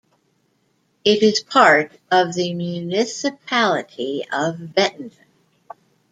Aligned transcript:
It 1.05 1.21
is 1.21 1.41
part 1.43 1.91
of 2.09 2.33
the 2.33 2.55
municipality 2.55 4.23
of 4.33 4.55
Bettingen. 4.73 5.11